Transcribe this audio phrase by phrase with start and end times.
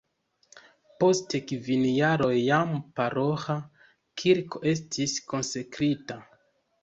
[1.01, 3.57] Post kvin jaroj jam paroĥa
[4.23, 6.19] kirko estis konsekrita.